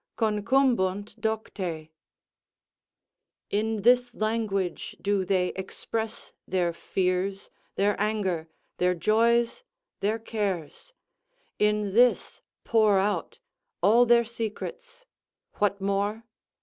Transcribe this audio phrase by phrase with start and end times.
[0.17, 1.91] Concumbunt docte;"
[3.51, 9.63] ["In this language do they express their fears, their anger, their joys,
[9.99, 10.93] their cares;
[11.59, 13.37] in this pour out
[13.83, 15.05] all their secrets;
[15.59, 16.23] what more?